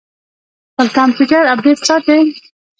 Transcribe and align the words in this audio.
خپل 0.71 0.87
کمپیوټر 0.97 1.41
اپډیټ 1.53 1.79
ساتئ؟ 1.87 2.21